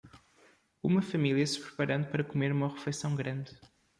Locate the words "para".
2.09-2.23